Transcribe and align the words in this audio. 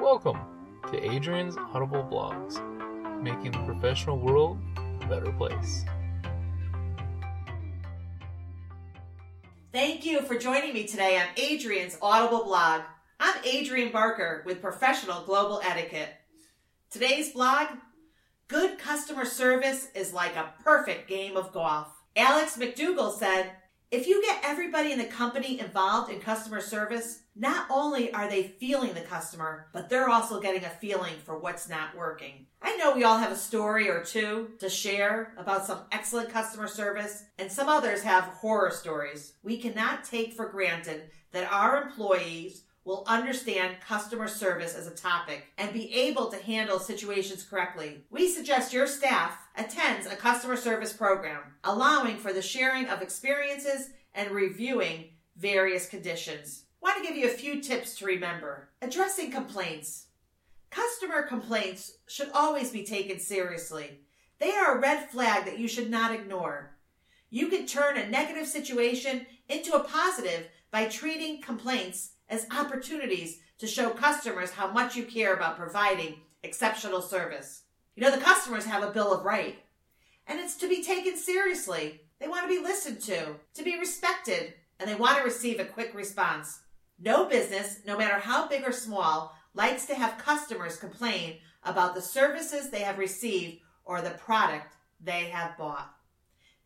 Welcome 0.00 0.40
to 0.90 0.96
Adrienne's 0.96 1.58
Audible 1.58 2.02
Blogs, 2.02 2.58
making 3.22 3.52
the 3.52 3.58
professional 3.70 4.18
world 4.18 4.58
a 5.02 5.06
better 5.06 5.30
place. 5.32 5.84
Thank 9.72 10.06
you 10.06 10.22
for 10.22 10.38
joining 10.38 10.72
me 10.72 10.86
today 10.86 11.18
on 11.18 11.26
Adrienne's 11.36 11.98
Audible 12.00 12.44
blog. 12.44 12.80
I'm 13.20 13.44
Adrienne 13.44 13.92
Barker 13.92 14.42
with 14.46 14.62
Professional 14.62 15.22
Global 15.24 15.60
Etiquette. 15.62 16.14
Today's 16.90 17.34
blog 17.34 17.66
Good 18.48 18.78
customer 18.78 19.26
service 19.26 19.88
is 19.94 20.14
like 20.14 20.34
a 20.34 20.54
perfect 20.64 21.08
game 21.08 21.36
of 21.36 21.52
golf. 21.52 21.88
Alex 22.16 22.56
McDougall 22.56 23.12
said, 23.12 23.52
if 23.90 24.06
you 24.06 24.22
get 24.22 24.44
everybody 24.44 24.92
in 24.92 24.98
the 24.98 25.04
company 25.04 25.58
involved 25.58 26.12
in 26.12 26.20
customer 26.20 26.60
service, 26.60 27.22
not 27.34 27.66
only 27.68 28.12
are 28.12 28.28
they 28.28 28.44
feeling 28.44 28.94
the 28.94 29.00
customer, 29.00 29.66
but 29.72 29.88
they're 29.88 30.08
also 30.08 30.40
getting 30.40 30.64
a 30.64 30.68
feeling 30.68 31.14
for 31.24 31.38
what's 31.38 31.68
not 31.68 31.96
working. 31.96 32.46
I 32.62 32.76
know 32.76 32.94
we 32.94 33.02
all 33.02 33.18
have 33.18 33.32
a 33.32 33.36
story 33.36 33.88
or 33.88 34.04
two 34.04 34.50
to 34.60 34.68
share 34.68 35.34
about 35.36 35.66
some 35.66 35.80
excellent 35.90 36.30
customer 36.30 36.68
service, 36.68 37.24
and 37.38 37.50
some 37.50 37.68
others 37.68 38.02
have 38.02 38.24
horror 38.24 38.70
stories. 38.70 39.32
We 39.42 39.58
cannot 39.58 40.04
take 40.04 40.34
for 40.34 40.48
granted 40.48 41.10
that 41.32 41.50
our 41.52 41.82
employees 41.82 42.64
will 42.84 43.04
understand 43.06 43.76
customer 43.86 44.26
service 44.26 44.74
as 44.74 44.86
a 44.86 44.94
topic 44.94 45.46
and 45.58 45.72
be 45.72 45.92
able 45.92 46.30
to 46.30 46.42
handle 46.42 46.78
situations 46.78 47.42
correctly. 47.42 48.02
We 48.10 48.28
suggest 48.28 48.72
your 48.72 48.86
staff 48.86 49.36
attends 49.56 50.06
a 50.06 50.16
customer 50.16 50.56
service 50.56 50.92
program, 50.92 51.42
allowing 51.64 52.16
for 52.16 52.32
the 52.32 52.42
sharing 52.42 52.86
of 52.86 53.02
experiences 53.02 53.90
and 54.14 54.30
reviewing 54.30 55.10
various 55.36 55.88
conditions. 55.88 56.64
I 56.82 56.86
want 56.86 57.02
to 57.02 57.08
give 57.08 57.16
you 57.16 57.26
a 57.26 57.30
few 57.30 57.60
tips 57.60 57.96
to 57.98 58.06
remember. 58.06 58.70
Addressing 58.80 59.30
complaints. 59.30 60.06
Customer 60.70 61.22
complaints 61.22 61.98
should 62.06 62.30
always 62.32 62.70
be 62.70 62.84
taken 62.84 63.18
seriously. 63.18 64.00
They 64.38 64.52
are 64.52 64.76
a 64.76 64.80
red 64.80 65.10
flag 65.10 65.44
that 65.44 65.58
you 65.58 65.68
should 65.68 65.90
not 65.90 66.14
ignore. 66.14 66.76
You 67.28 67.48
can 67.48 67.66
turn 67.66 67.98
a 67.98 68.08
negative 68.08 68.46
situation 68.46 69.26
into 69.48 69.74
a 69.74 69.84
positive 69.84 70.48
by 70.70 70.86
treating 70.86 71.42
complaints 71.42 72.12
as 72.28 72.46
opportunities 72.50 73.40
to 73.58 73.66
show 73.66 73.90
customers 73.90 74.50
how 74.50 74.70
much 74.70 74.96
you 74.96 75.04
care 75.04 75.34
about 75.34 75.56
providing 75.56 76.16
exceptional 76.42 77.02
service. 77.02 77.62
You 77.94 78.02
know, 78.02 78.10
the 78.10 78.22
customers 78.22 78.64
have 78.64 78.82
a 78.82 78.92
bill 78.92 79.12
of 79.12 79.24
right, 79.24 79.58
and 80.26 80.38
it's 80.38 80.56
to 80.56 80.68
be 80.68 80.82
taken 80.82 81.16
seriously. 81.16 82.00
They 82.18 82.28
want 82.28 82.42
to 82.42 82.48
be 82.48 82.62
listened 82.62 83.00
to, 83.02 83.34
to 83.54 83.62
be 83.62 83.78
respected, 83.78 84.54
and 84.78 84.88
they 84.88 84.94
want 84.94 85.18
to 85.18 85.24
receive 85.24 85.60
a 85.60 85.64
quick 85.64 85.92
response. 85.94 86.60
No 86.98 87.26
business, 87.26 87.80
no 87.86 87.98
matter 87.98 88.18
how 88.18 88.48
big 88.48 88.62
or 88.66 88.72
small, 88.72 89.34
likes 89.54 89.86
to 89.86 89.94
have 89.94 90.18
customers 90.18 90.76
complain 90.76 91.38
about 91.64 91.94
the 91.94 92.02
services 92.02 92.70
they 92.70 92.80
have 92.80 92.98
received 92.98 93.60
or 93.84 94.00
the 94.00 94.10
product 94.10 94.76
they 95.00 95.24
have 95.24 95.58
bought. 95.58 95.92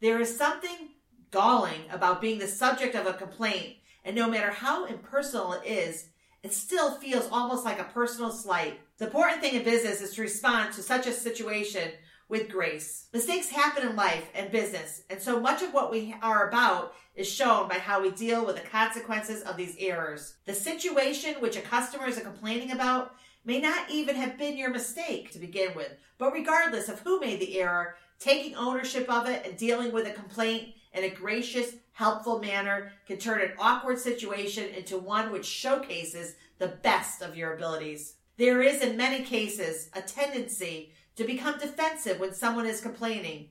There 0.00 0.20
is 0.20 0.36
something 0.36 0.90
galling 1.30 1.80
about 1.90 2.20
being 2.20 2.38
the 2.38 2.46
subject 2.46 2.94
of 2.94 3.06
a 3.06 3.14
complaint 3.14 3.76
and 4.04 4.14
no 4.14 4.28
matter 4.28 4.50
how 4.50 4.86
impersonal 4.86 5.52
it 5.54 5.66
is, 5.66 6.08
it 6.42 6.52
still 6.52 6.92
feels 6.92 7.28
almost 7.30 7.64
like 7.64 7.80
a 7.80 7.84
personal 7.84 8.30
slight. 8.30 8.78
The 8.98 9.06
important 9.06 9.40
thing 9.40 9.54
in 9.54 9.64
business 9.64 10.00
is 10.00 10.14
to 10.14 10.22
respond 10.22 10.74
to 10.74 10.82
such 10.82 11.06
a 11.06 11.12
situation 11.12 11.90
with 12.28 12.50
grace. 12.50 13.06
Mistakes 13.12 13.48
happen 13.48 13.88
in 13.88 13.96
life 13.96 14.28
and 14.34 14.50
business, 14.50 15.02
and 15.10 15.20
so 15.20 15.40
much 15.40 15.62
of 15.62 15.72
what 15.72 15.90
we 15.90 16.14
are 16.22 16.48
about 16.48 16.94
is 17.14 17.30
shown 17.30 17.68
by 17.68 17.76
how 17.76 18.02
we 18.02 18.10
deal 18.10 18.44
with 18.44 18.56
the 18.56 18.68
consequences 18.68 19.42
of 19.42 19.56
these 19.56 19.76
errors. 19.78 20.34
The 20.46 20.54
situation 20.54 21.36
which 21.40 21.56
a 21.56 21.60
customer 21.60 22.06
is 22.06 22.18
complaining 22.18 22.72
about 22.72 23.14
may 23.44 23.60
not 23.60 23.90
even 23.90 24.16
have 24.16 24.38
been 24.38 24.56
your 24.56 24.70
mistake 24.70 25.30
to 25.32 25.38
begin 25.38 25.74
with, 25.74 25.92
but 26.18 26.32
regardless 26.32 26.88
of 26.88 27.00
who 27.00 27.20
made 27.20 27.40
the 27.40 27.60
error, 27.60 27.96
taking 28.18 28.54
ownership 28.54 29.08
of 29.08 29.28
it 29.28 29.46
and 29.46 29.56
dealing 29.56 29.92
with 29.92 30.06
a 30.06 30.12
complaint 30.12 30.74
in 30.94 31.04
a 31.04 31.10
gracious, 31.10 31.74
helpful 31.92 32.40
manner 32.40 32.92
can 33.06 33.18
turn 33.18 33.40
an 33.40 33.52
awkward 33.58 33.98
situation 33.98 34.68
into 34.74 34.96
one 34.96 35.30
which 35.30 35.44
showcases 35.44 36.36
the 36.58 36.68
best 36.68 37.20
of 37.20 37.36
your 37.36 37.54
abilities. 37.54 38.14
There 38.36 38.62
is, 38.62 38.80
in 38.80 38.96
many 38.96 39.24
cases, 39.24 39.90
a 39.92 40.00
tendency 40.00 40.92
to 41.16 41.24
become 41.24 41.58
defensive 41.58 42.18
when 42.18 42.32
someone 42.32 42.66
is 42.66 42.80
complaining, 42.80 43.50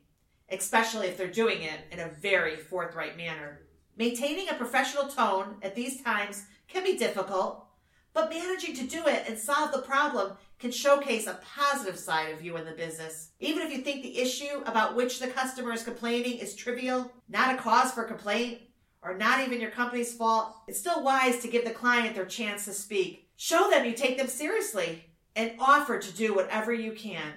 especially 0.49 1.07
if 1.07 1.17
they're 1.17 1.27
doing 1.27 1.61
it 1.61 1.79
in 1.91 1.99
a 1.99 2.09
very 2.21 2.55
forthright 2.55 3.15
manner. 3.15 3.61
Maintaining 3.97 4.49
a 4.49 4.55
professional 4.55 5.07
tone 5.07 5.55
at 5.61 5.75
these 5.75 6.01
times 6.01 6.45
can 6.67 6.83
be 6.83 6.97
difficult, 6.97 7.65
but 8.13 8.29
managing 8.29 8.75
to 8.75 8.85
do 8.85 9.07
it 9.07 9.25
and 9.27 9.37
solve 9.37 9.71
the 9.71 9.81
problem 9.81 10.37
can 10.59 10.71
showcase 10.71 11.27
a 11.27 11.39
positive 11.55 11.97
side 11.97 12.33
of 12.33 12.43
you 12.43 12.55
in 12.57 12.65
the 12.65 12.71
business. 12.71 13.31
Even 13.39 13.63
if 13.63 13.71
you 13.71 13.79
think 13.79 14.01
the 14.01 14.17
issue 14.17 14.61
about 14.65 14.95
which 14.95 15.19
the 15.19 15.27
customer 15.27 15.73
is 15.73 15.83
complaining 15.83 16.37
is 16.37 16.55
trivial, 16.55 17.11
not 17.27 17.53
a 17.53 17.57
cause 17.57 17.91
for 17.91 18.03
complaint, 18.03 18.59
or 19.01 19.17
not 19.17 19.41
even 19.41 19.59
your 19.59 19.71
company's 19.71 20.15
fault, 20.15 20.55
it's 20.67 20.79
still 20.79 21.03
wise 21.03 21.39
to 21.39 21.49
give 21.49 21.65
the 21.65 21.71
client 21.71 22.15
their 22.15 22.25
chance 22.25 22.65
to 22.65 22.71
speak. 22.71 23.27
Show 23.35 23.69
them 23.69 23.85
you 23.85 23.93
take 23.93 24.17
them 24.17 24.27
seriously 24.27 25.03
and 25.35 25.51
offer 25.59 25.99
to 25.99 26.13
do 26.13 26.33
whatever 26.33 26.71
you 26.71 26.93
can. 26.93 27.33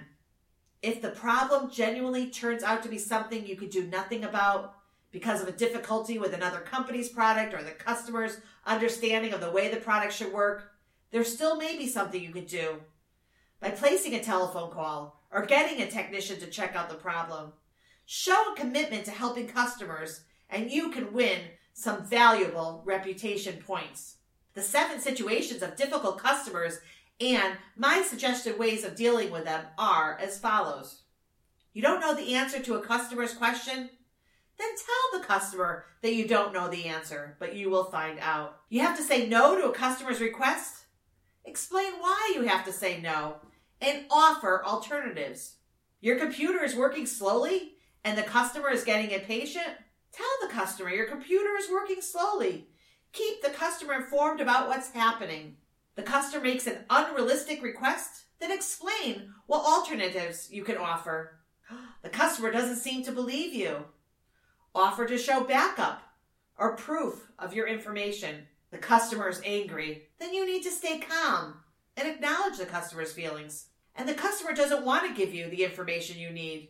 If 0.81 1.01
the 1.01 1.09
problem 1.09 1.69
genuinely 1.69 2.29
turns 2.29 2.63
out 2.63 2.83
to 2.83 2.89
be 2.89 2.99
something 2.99 3.45
you 3.45 3.55
could 3.55 3.71
do 3.71 3.87
nothing 3.87 4.23
about 4.23 4.75
because 5.17 5.41
of 5.41 5.47
a 5.47 5.51
difficulty 5.51 6.19
with 6.19 6.31
another 6.31 6.59
company's 6.59 7.09
product 7.09 7.51
or 7.51 7.63
the 7.63 7.71
customer's 7.71 8.37
understanding 8.67 9.33
of 9.33 9.41
the 9.41 9.49
way 9.49 9.67
the 9.67 9.77
product 9.77 10.13
should 10.13 10.31
work, 10.31 10.73
there 11.09 11.23
still 11.23 11.55
may 11.55 11.75
be 11.75 11.87
something 11.87 12.21
you 12.21 12.29
could 12.29 12.45
do 12.45 12.75
by 13.59 13.71
placing 13.71 14.13
a 14.13 14.23
telephone 14.23 14.69
call 14.69 15.19
or 15.31 15.43
getting 15.43 15.81
a 15.81 15.89
technician 15.89 16.39
to 16.39 16.45
check 16.45 16.75
out 16.75 16.87
the 16.87 16.95
problem. 16.95 17.51
Show 18.05 18.53
a 18.53 18.55
commitment 18.55 19.05
to 19.05 19.11
helping 19.11 19.47
customers, 19.47 20.21
and 20.51 20.69
you 20.69 20.91
can 20.91 21.11
win 21.11 21.39
some 21.73 22.05
valuable 22.05 22.83
reputation 22.85 23.57
points. 23.57 24.17
The 24.53 24.61
seven 24.61 24.99
situations 24.99 25.63
of 25.63 25.75
difficult 25.75 26.19
customers 26.19 26.77
and 27.19 27.55
my 27.75 28.03
suggested 28.03 28.59
ways 28.59 28.83
of 28.83 28.95
dealing 28.95 29.31
with 29.31 29.45
them 29.45 29.65
are 29.79 30.15
as 30.21 30.37
follows. 30.37 31.01
You 31.73 31.81
don't 31.81 32.01
know 32.01 32.13
the 32.13 32.35
answer 32.35 32.61
to 32.61 32.75
a 32.75 32.85
customer's 32.85 33.33
question? 33.33 33.89
Then 34.57 34.69
tell 34.69 35.19
the 35.19 35.25
customer 35.25 35.85
that 36.01 36.13
you 36.13 36.27
don't 36.27 36.53
know 36.53 36.67
the 36.67 36.85
answer, 36.85 37.35
but 37.39 37.55
you 37.55 37.69
will 37.69 37.85
find 37.85 38.19
out. 38.19 38.57
You 38.69 38.81
have 38.81 38.97
to 38.97 39.03
say 39.03 39.27
no 39.27 39.55
to 39.55 39.69
a 39.69 39.73
customer's 39.73 40.19
request? 40.19 40.85
Explain 41.45 41.93
why 41.99 42.33
you 42.35 42.43
have 42.43 42.65
to 42.65 42.73
say 42.73 42.99
no 42.99 43.35
and 43.79 44.05
offer 44.09 44.63
alternatives. 44.65 45.55
Your 46.01 46.17
computer 46.17 46.63
is 46.63 46.75
working 46.75 47.05
slowly 47.05 47.73
and 48.03 48.17
the 48.17 48.23
customer 48.23 48.69
is 48.69 48.83
getting 48.83 49.11
impatient? 49.11 49.67
Tell 50.11 50.25
the 50.41 50.53
customer 50.53 50.89
your 50.89 51.07
computer 51.07 51.55
is 51.57 51.69
working 51.71 52.01
slowly. 52.01 52.67
Keep 53.13 53.41
the 53.41 53.49
customer 53.49 53.93
informed 53.93 54.41
about 54.41 54.67
what's 54.67 54.91
happening. 54.91 55.57
The 55.95 56.03
customer 56.03 56.43
makes 56.43 56.67
an 56.67 56.85
unrealistic 56.89 57.61
request? 57.61 58.23
Then 58.39 58.51
explain 58.51 59.33
what 59.47 59.65
alternatives 59.65 60.49
you 60.51 60.63
can 60.63 60.77
offer. 60.77 61.39
The 62.03 62.09
customer 62.09 62.51
doesn't 62.51 62.77
seem 62.77 63.03
to 63.03 63.11
believe 63.11 63.53
you. 63.53 63.83
Offer 64.77 65.07
to 65.07 65.17
show 65.17 65.43
backup 65.43 66.03
or 66.55 66.75
proof 66.75 67.31
of 67.39 67.51
your 67.51 67.65
information. 67.65 68.43
The 68.69 68.77
customer 68.77 69.27
is 69.27 69.41
angry. 69.43 70.03
Then 70.19 70.35
you 70.35 70.45
need 70.45 70.61
to 70.63 70.71
stay 70.71 70.99
calm 70.99 71.55
and 71.95 72.07
acknowledge 72.07 72.59
the 72.59 72.65
customer's 72.67 73.11
feelings. 73.11 73.69
And 73.95 74.07
the 74.07 74.13
customer 74.13 74.53
doesn't 74.53 74.85
want 74.85 75.07
to 75.07 75.19
give 75.19 75.33
you 75.33 75.49
the 75.49 75.63
information 75.63 76.19
you 76.19 76.29
need. 76.29 76.69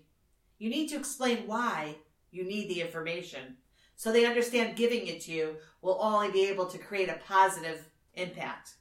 You 0.57 0.69
need 0.69 0.87
to 0.87 0.95
explain 0.95 1.47
why 1.47 1.97
you 2.31 2.45
need 2.45 2.69
the 2.69 2.79
information 2.79 3.57
so 3.97 4.13
they 4.13 4.25
understand 4.25 4.77
giving 4.77 5.07
it 5.07 5.19
to 5.21 5.33
you 5.33 5.57
will 5.81 5.99
only 5.99 6.31
be 6.31 6.45
able 6.47 6.67
to 6.67 6.77
create 6.77 7.09
a 7.09 7.19
positive 7.27 7.89
impact. 8.13 8.75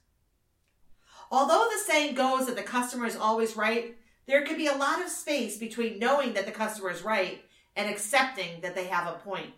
Although 1.29 1.67
the 1.69 1.79
saying 1.79 2.15
goes 2.15 2.45
that 2.45 2.55
the 2.55 2.63
customer 2.63 3.05
is 3.05 3.17
always 3.17 3.57
right, 3.57 3.97
there 4.25 4.45
can 4.45 4.55
be 4.55 4.67
a 4.67 4.77
lot 4.77 5.01
of 5.03 5.09
space 5.09 5.57
between 5.57 5.99
knowing 5.99 6.33
that 6.33 6.45
the 6.45 6.51
customer 6.53 6.91
is 6.91 7.01
right 7.01 7.41
and 7.77 7.89
accepting 7.89 8.59
that 8.61 8.75
they 8.75 8.87
have 8.87 9.07
a 9.07 9.19
point. 9.19 9.53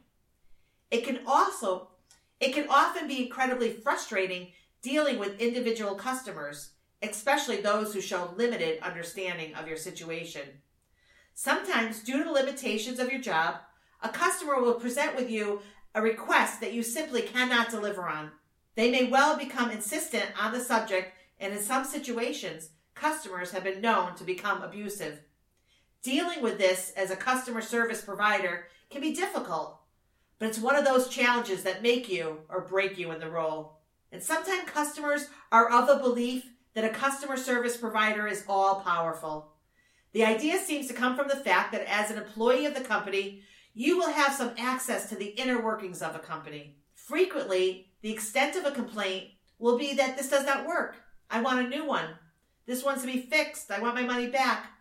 It 0.91 1.03
can 1.03 1.21
also 1.25 1.87
it 2.39 2.53
can 2.53 2.67
often 2.69 3.07
be 3.07 3.23
incredibly 3.25 3.71
frustrating 3.71 4.51
dealing 4.83 5.17
with 5.17 5.41
individual 5.41 5.95
customers 5.95 6.71
especially 7.01 7.61
those 7.61 7.93
who 7.93 8.01
show 8.01 8.33
limited 8.35 8.79
understanding 8.81 9.55
of 9.55 9.67
your 9.67 9.77
situation. 9.77 10.41
Sometimes, 11.33 12.01
due 12.01 12.19
to 12.19 12.23
the 12.25 12.31
limitations 12.31 12.99
of 12.99 13.09
your 13.09 13.21
job, 13.21 13.55
a 14.01 14.09
customer 14.09 14.61
will 14.61 14.73
present 14.73 15.15
with 15.15 15.29
you 15.29 15.61
a 15.95 16.01
request 16.01 16.59
that 16.61 16.73
you 16.73 16.83
simply 16.83 17.21
cannot 17.21 17.69
deliver 17.69 18.07
on. 18.07 18.31
They 18.75 18.91
may 18.91 19.05
well 19.05 19.37
become 19.37 19.71
insistent 19.71 20.25
on 20.39 20.51
the 20.51 20.59
subject, 20.59 21.13
and 21.39 21.53
in 21.53 21.61
some 21.61 21.85
situations, 21.85 22.69
customers 22.95 23.51
have 23.51 23.63
been 23.63 23.81
known 23.81 24.15
to 24.15 24.23
become 24.23 24.61
abusive. 24.61 25.21
Dealing 26.01 26.41
with 26.41 26.57
this 26.57 26.93
as 26.95 27.11
a 27.11 27.15
customer 27.15 27.61
service 27.61 28.01
provider 28.01 28.67
can 28.89 29.01
be 29.01 29.13
difficult, 29.13 29.81
but 30.39 30.47
it's 30.47 30.59
one 30.59 30.77
of 30.77 30.85
those 30.85 31.09
challenges 31.09 31.63
that 31.63 31.83
make 31.83 32.07
you 32.09 32.39
or 32.47 32.61
break 32.61 32.97
you 32.97 33.11
in 33.11 33.19
the 33.19 33.29
role. 33.29 33.79
And 34.11 34.23
sometimes 34.23 34.69
customers 34.69 35.27
are 35.51 35.69
of 35.69 35.87
the 35.87 35.97
belief 35.97 36.45
that 36.73 36.85
a 36.85 36.89
customer 36.89 37.35
service 37.35 37.75
provider 37.75 38.27
is 38.27 38.45
all 38.47 38.79
powerful. 38.79 39.51
The 40.13 40.23
idea 40.23 40.59
seems 40.59 40.87
to 40.87 40.93
come 40.93 41.17
from 41.17 41.27
the 41.27 41.35
fact 41.35 41.73
that 41.73 41.85
as 41.87 42.09
an 42.09 42.17
employee 42.17 42.65
of 42.65 42.73
the 42.73 42.81
company, 42.81 43.41
you 43.73 43.97
will 43.97 44.11
have 44.11 44.33
some 44.33 44.53
access 44.57 45.09
to 45.09 45.15
the 45.15 45.27
inner 45.27 45.61
workings 45.61 46.01
of 46.01 46.15
a 46.15 46.19
company. 46.19 46.77
Frequently, 46.95 47.87
the 48.01 48.11
extent 48.11 48.55
of 48.55 48.65
a 48.65 48.71
complaint 48.71 49.31
will 49.59 49.77
be 49.77 49.93
that 49.95 50.17
this 50.17 50.29
does 50.29 50.45
not 50.45 50.65
work. 50.65 50.95
I 51.29 51.41
want 51.41 51.65
a 51.65 51.69
new 51.69 51.85
one. 51.85 52.05
This 52.65 52.83
one's 52.83 53.01
to 53.01 53.07
be 53.07 53.19
fixed. 53.19 53.69
I 53.69 53.79
want 53.79 53.95
my 53.95 54.03
money 54.03 54.27
back. 54.27 54.71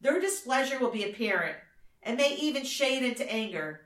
Their 0.00 0.20
displeasure 0.20 0.78
will 0.78 0.90
be 0.90 1.04
apparent 1.04 1.56
and 2.02 2.16
may 2.16 2.34
even 2.36 2.64
shade 2.64 3.02
into 3.02 3.30
anger. 3.30 3.82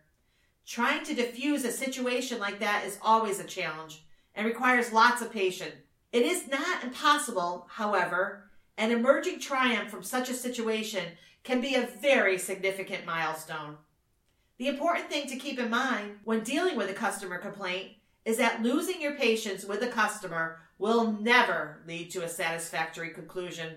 Trying 0.66 1.04
to 1.04 1.14
diffuse 1.14 1.64
a 1.64 1.72
situation 1.72 2.38
like 2.38 2.60
that 2.60 2.84
is 2.84 2.98
always 3.02 3.40
a 3.40 3.44
challenge 3.44 4.04
and 4.34 4.46
requires 4.46 4.92
lots 4.92 5.22
of 5.22 5.32
patience. 5.32 5.74
It 6.12 6.22
is 6.22 6.48
not 6.48 6.84
impossible, 6.84 7.66
however, 7.70 8.50
an 8.76 8.90
emerging 8.90 9.40
triumph 9.40 9.90
from 9.90 10.02
such 10.02 10.28
a 10.28 10.34
situation 10.34 11.04
can 11.44 11.60
be 11.60 11.74
a 11.74 11.88
very 12.00 12.38
significant 12.38 13.06
milestone. 13.06 13.76
The 14.58 14.68
important 14.68 15.08
thing 15.08 15.26
to 15.28 15.36
keep 15.36 15.58
in 15.58 15.70
mind 15.70 16.18
when 16.24 16.42
dealing 16.42 16.76
with 16.76 16.90
a 16.90 16.94
customer 16.94 17.38
complaint 17.38 17.92
is 18.24 18.36
that 18.38 18.62
losing 18.62 19.00
your 19.00 19.14
patience 19.14 19.64
with 19.64 19.82
a 19.82 19.88
customer 19.88 20.60
will 20.78 21.12
never 21.12 21.82
lead 21.86 22.10
to 22.10 22.24
a 22.24 22.28
satisfactory 22.28 23.10
conclusion 23.10 23.76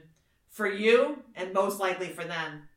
for 0.53 0.71
you 0.71 1.23
and 1.35 1.51
most 1.51 1.79
likely 1.79 2.07
for 2.07 2.23
them. 2.23 2.69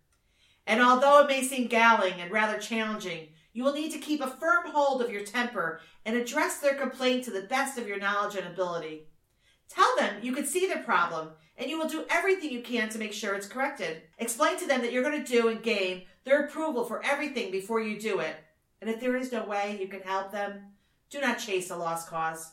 And 0.66 0.82
although 0.82 1.20
it 1.20 1.28
may 1.28 1.42
seem 1.42 1.68
galling 1.68 2.14
and 2.14 2.32
rather 2.32 2.58
challenging, 2.58 3.28
you 3.52 3.62
will 3.62 3.74
need 3.74 3.92
to 3.92 3.98
keep 3.98 4.20
a 4.20 4.26
firm 4.26 4.66
hold 4.66 5.02
of 5.02 5.12
your 5.12 5.24
temper 5.24 5.80
and 6.04 6.16
address 6.16 6.58
their 6.58 6.74
complaint 6.74 7.24
to 7.24 7.30
the 7.30 7.42
best 7.42 7.78
of 7.78 7.86
your 7.86 7.98
knowledge 8.00 8.34
and 8.34 8.46
ability. 8.46 9.02
Tell 9.68 9.94
them 9.96 10.16
you 10.22 10.32
can 10.32 10.46
see 10.46 10.66
their 10.66 10.82
problem 10.82 11.30
and 11.58 11.70
you 11.70 11.78
will 11.78 11.88
do 11.88 12.06
everything 12.10 12.50
you 12.50 12.62
can 12.62 12.88
to 12.88 12.98
make 12.98 13.12
sure 13.12 13.34
it's 13.34 13.46
corrected. 13.46 14.02
Explain 14.18 14.58
to 14.58 14.66
them 14.66 14.80
that 14.80 14.92
you're 14.92 15.02
going 15.02 15.22
to 15.22 15.32
do 15.32 15.48
and 15.48 15.62
gain 15.62 16.02
their 16.24 16.46
approval 16.46 16.84
for 16.84 17.04
everything 17.04 17.50
before 17.50 17.80
you 17.80 18.00
do 18.00 18.20
it. 18.20 18.36
And 18.80 18.88
if 18.88 19.00
there 19.00 19.16
is 19.16 19.32
no 19.32 19.44
way 19.44 19.78
you 19.80 19.88
can 19.88 20.00
help 20.00 20.32
them, 20.32 20.60
do 21.10 21.20
not 21.20 21.38
chase 21.38 21.70
a 21.70 21.76
lost 21.76 22.08
cause. 22.08 22.52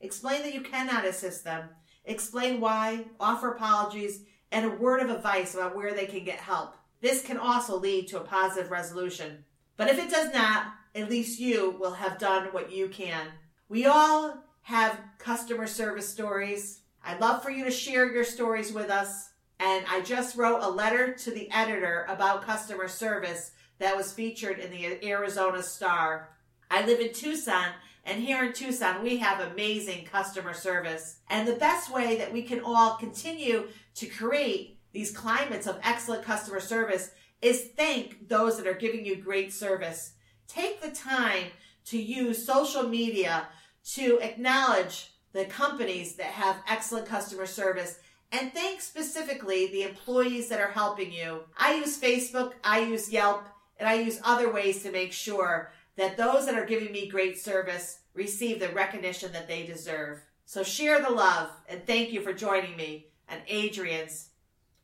Explain 0.00 0.42
that 0.42 0.54
you 0.54 0.62
cannot 0.62 1.06
assist 1.06 1.44
them. 1.44 1.68
Explain 2.04 2.60
why, 2.60 3.04
offer 3.20 3.52
apologies, 3.52 4.24
and 4.52 4.66
a 4.66 4.70
word 4.70 5.00
of 5.00 5.10
advice 5.10 5.54
about 5.54 5.74
where 5.74 5.94
they 5.94 6.06
can 6.06 6.24
get 6.24 6.38
help. 6.38 6.76
This 7.00 7.22
can 7.22 7.38
also 7.38 7.78
lead 7.78 8.06
to 8.08 8.18
a 8.18 8.24
positive 8.24 8.70
resolution. 8.70 9.44
But 9.76 9.88
if 9.88 9.98
it 9.98 10.10
does 10.10 10.32
not, 10.32 10.66
at 10.94 11.10
least 11.10 11.40
you 11.40 11.76
will 11.80 11.94
have 11.94 12.18
done 12.18 12.48
what 12.52 12.70
you 12.70 12.88
can. 12.88 13.26
We 13.68 13.86
all 13.86 14.44
have 14.62 15.00
customer 15.18 15.66
service 15.66 16.08
stories. 16.08 16.80
I'd 17.04 17.20
love 17.20 17.42
for 17.42 17.50
you 17.50 17.64
to 17.64 17.70
share 17.70 18.12
your 18.12 18.24
stories 18.24 18.72
with 18.72 18.90
us. 18.90 19.30
And 19.58 19.84
I 19.90 20.02
just 20.02 20.36
wrote 20.36 20.62
a 20.62 20.70
letter 20.70 21.14
to 21.14 21.30
the 21.30 21.50
editor 21.50 22.06
about 22.08 22.42
customer 22.42 22.88
service 22.88 23.52
that 23.78 23.96
was 23.96 24.12
featured 24.12 24.58
in 24.58 24.70
the 24.70 25.04
Arizona 25.08 25.62
Star. 25.62 26.28
I 26.70 26.84
live 26.84 27.00
in 27.00 27.12
Tucson, 27.12 27.72
and 28.04 28.20
here 28.20 28.44
in 28.44 28.52
Tucson, 28.52 29.02
we 29.02 29.18
have 29.18 29.40
amazing 29.40 30.04
customer 30.06 30.54
service. 30.54 31.18
And 31.30 31.46
the 31.46 31.54
best 31.54 31.92
way 31.92 32.16
that 32.16 32.32
we 32.32 32.42
can 32.42 32.60
all 32.60 32.96
continue 32.96 33.68
to 33.94 34.06
create 34.06 34.78
these 34.92 35.16
climates 35.16 35.66
of 35.66 35.80
excellent 35.82 36.24
customer 36.24 36.60
service 36.60 37.10
is 37.40 37.70
thank 37.76 38.28
those 38.28 38.56
that 38.56 38.66
are 38.66 38.74
giving 38.74 39.04
you 39.04 39.16
great 39.16 39.52
service. 39.52 40.12
Take 40.46 40.80
the 40.80 40.90
time 40.90 41.46
to 41.86 42.00
use 42.00 42.46
social 42.46 42.84
media 42.84 43.48
to 43.94 44.18
acknowledge 44.20 45.12
the 45.32 45.44
companies 45.46 46.16
that 46.16 46.26
have 46.26 46.62
excellent 46.68 47.06
customer 47.06 47.46
service 47.46 47.98
and 48.30 48.52
thank 48.52 48.80
specifically 48.80 49.66
the 49.68 49.82
employees 49.82 50.48
that 50.48 50.60
are 50.60 50.70
helping 50.70 51.12
you. 51.12 51.42
I 51.58 51.74
use 51.74 52.00
Facebook, 52.00 52.52
I 52.64 52.80
use 52.80 53.12
Yelp, 53.12 53.44
and 53.78 53.88
I 53.88 53.94
use 53.94 54.20
other 54.24 54.52
ways 54.52 54.82
to 54.82 54.92
make 54.92 55.12
sure 55.12 55.72
that 55.96 56.16
those 56.16 56.46
that 56.46 56.54
are 56.54 56.64
giving 56.64 56.92
me 56.92 57.08
great 57.08 57.38
service 57.38 57.98
receive 58.14 58.60
the 58.60 58.68
recognition 58.70 59.32
that 59.32 59.48
they 59.48 59.66
deserve. 59.66 60.20
So 60.46 60.62
share 60.62 61.02
the 61.02 61.10
love 61.10 61.50
and 61.68 61.86
thank 61.86 62.10
you 62.10 62.22
for 62.22 62.32
joining 62.32 62.76
me 62.76 63.08
on 63.32 63.38
Adrienne's 63.50 64.28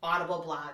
Audible 0.02 0.40
blog. 0.40 0.70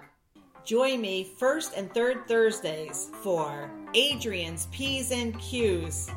Join 0.64 1.00
me 1.00 1.34
first 1.38 1.74
and 1.76 1.92
third 1.92 2.26
Thursdays 2.26 3.10
for 3.22 3.70
Adrienne's 3.94 4.66
P's 4.66 5.10
and 5.10 5.38
Q's, 5.40 6.10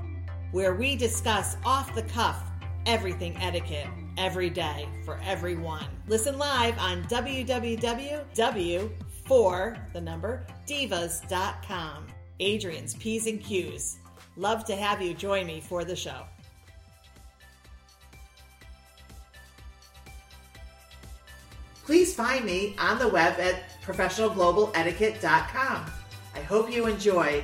where 0.51 0.75
we 0.75 0.95
discuss 0.95 1.57
off 1.65 1.94
the 1.95 2.04
cuff 2.04 2.42
everything 2.86 3.36
etiquette 3.38 3.88
every 4.18 4.50
day 4.50 4.88
for 5.04 5.19
everyone. 5.24 5.86
Listen 6.07 6.38
live 6.38 6.77
on 6.80 7.04
www 7.06 8.92
for 9.25 9.77
the 9.94 10.01
number 10.01 10.48
divas.com. 10.65 12.07
Adrienne's 12.39 12.94
P's 12.95 13.27
and 13.27 13.44
Q's. 13.44 13.98
Love 14.38 14.63
to 14.65 14.75
have 14.75 15.01
you 15.01 15.13
join 15.13 15.48
me 15.48 15.60
for 15.60 15.83
the 15.83 15.95
show. 15.95 16.24
Please 21.88 22.13
find 22.13 22.44
me 22.44 22.75
on 22.80 23.00
the 23.00 23.07
web 23.07 23.39
at 23.39 23.81
professionalglobaletiquette.com. 23.81 25.86
I 26.36 26.39
hope 26.42 26.69
you 26.69 26.86
enjoy. 26.86 27.42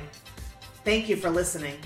Thank 0.84 1.08
you 1.08 1.16
for 1.16 1.30
listening. 1.30 1.78